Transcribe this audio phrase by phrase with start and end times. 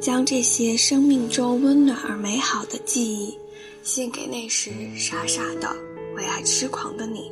[0.00, 3.38] 将这些生命中温暖而美好的记忆，
[3.82, 5.68] 献给那时傻傻的
[6.16, 7.30] 为爱痴狂的你。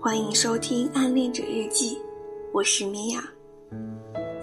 [0.00, 1.94] 欢迎收听《暗恋者日记》，
[2.52, 3.22] 我是米娅。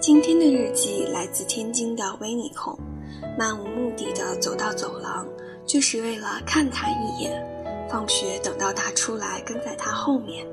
[0.00, 2.74] 今天的日记来自天津的维尼控，
[3.38, 5.28] 漫无目的的走到走廊，
[5.66, 7.38] 就是为了看他一眼。
[7.90, 10.46] 放学等到他出来，跟在他后面。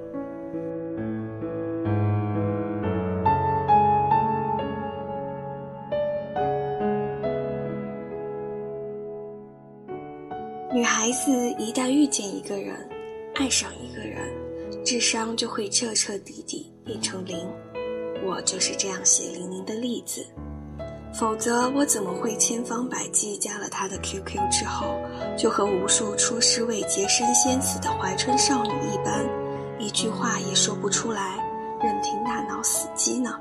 [11.09, 12.87] 孩子一旦遇见一个人，
[13.33, 14.31] 爱上一个人，
[14.85, 17.35] 智商就会彻彻底底变成零。
[18.23, 20.23] 我就是这样血淋淋的例子。
[21.11, 24.85] 否则，我怎么会千方百计加了他的 QQ 之后，
[25.35, 29.25] 就和无数出师未捷身先死的怀春少女一般，
[29.79, 31.43] 一句话也说不出来，
[31.81, 33.35] 任凭大脑死机呢？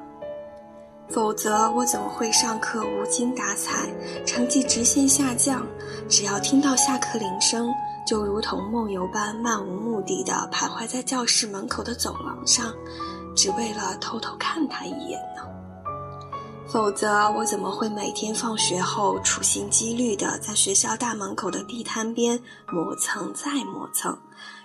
[1.11, 3.91] 否则，我怎么会上课无精打采，
[4.25, 5.67] 成绩直线下降？
[6.09, 7.71] 只要听到下课铃声，
[8.07, 12.73] 就如同梦游般漫无目的地徘徊在教室门口的走廊上，
[13.37, 15.43] 只为了偷偷看他一眼呢？
[16.67, 22.39] 否则，我怎么会每天放学后处心积虑地在学校大门口的地摊边
[22.71, 24.19] 磨蹭再磨蹭，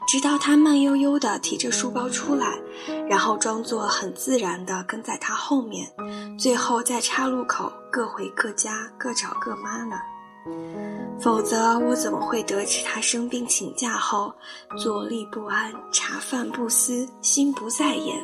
[0.08, 2.58] 直到他慢悠悠地提着书包出来，
[3.10, 5.90] 然后装作很自然地跟在他后面，
[6.38, 9.96] 最后在岔路口各回各家，各找各妈呢？
[11.20, 14.34] 否则，我怎么会得知他生病请假后，
[14.78, 18.20] 坐立不安，茶饭不思，心不在焉，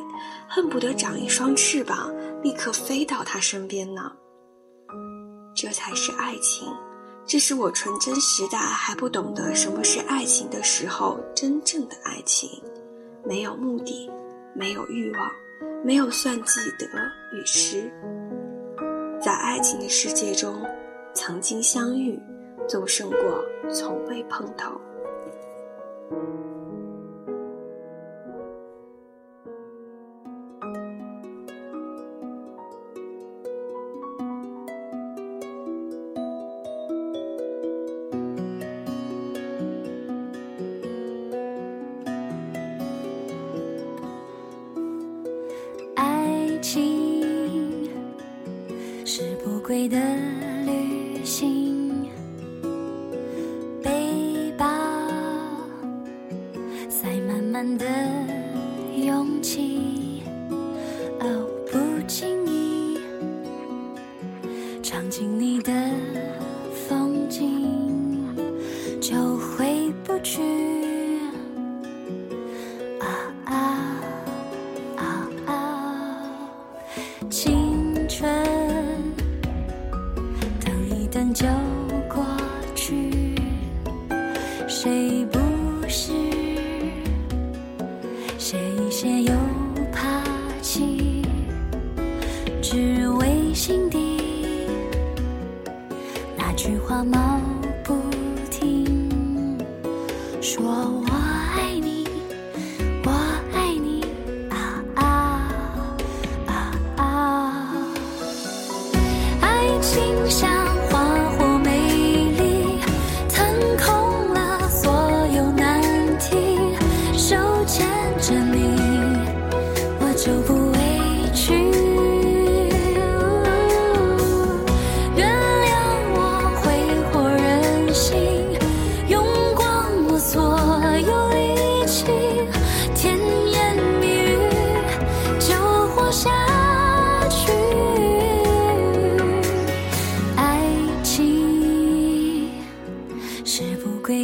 [0.46, 2.12] 恨不得长一双翅膀，
[2.42, 4.12] 立刻飞到他身边呢？
[5.54, 6.68] 这才是爱情，
[7.24, 12.62] 这是我纯真时代还不懂得什么是爱情的时候真正的爱情，
[13.24, 14.10] 没有目的，
[14.54, 15.30] 没有欲望，
[15.82, 16.86] 没有算计得
[17.32, 17.90] 与失，
[19.22, 20.62] 在爱情的世界中。
[21.12, 22.18] 曾经相遇，
[22.68, 24.80] 总胜过从未碰头。
[45.96, 47.90] 爱情
[49.04, 49.98] 是不归的。
[57.76, 57.86] 的
[58.96, 60.22] 勇气，
[61.20, 62.98] 哦，不经意
[64.82, 65.72] 闯进你的
[66.88, 68.24] 风景，
[69.00, 70.40] 就回不去。
[72.98, 73.06] 啊
[73.44, 73.54] 啊
[74.96, 76.32] 啊啊！
[77.28, 78.32] 青春
[80.64, 81.46] 等一等就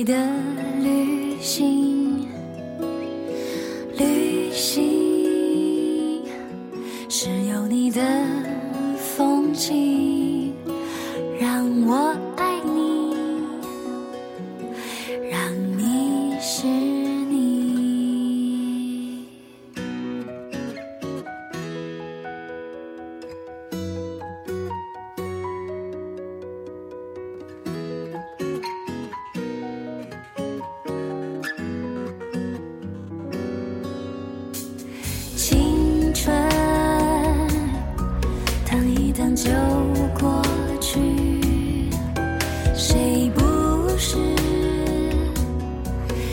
[0.04, 0.14] 的
[0.82, 1.95] 旅行。
[39.36, 39.50] 就
[40.18, 40.42] 过
[40.80, 40.98] 去，
[42.74, 44.16] 谁不是？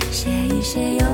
[0.09, 1.05] 写一写又